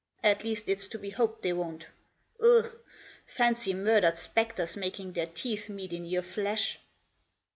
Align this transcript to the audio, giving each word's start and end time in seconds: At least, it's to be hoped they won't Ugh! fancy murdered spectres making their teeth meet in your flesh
At 0.23 0.43
least, 0.43 0.67
it's 0.67 0.87
to 0.87 0.97
be 0.97 1.11
hoped 1.11 1.43
they 1.43 1.53
won't 1.53 1.85
Ugh! 2.43 2.71
fancy 3.27 3.75
murdered 3.75 4.17
spectres 4.17 4.75
making 4.75 5.13
their 5.13 5.27
teeth 5.27 5.69
meet 5.69 5.93
in 5.93 6.05
your 6.05 6.23
flesh 6.23 6.79